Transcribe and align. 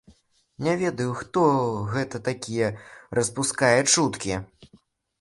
Не 0.67 0.71
ведаю, 0.83 1.07
хто 1.19 1.43
гэта 1.93 2.23
такія 2.31 2.73
распускае 3.21 3.79
чуткі. 3.95 4.45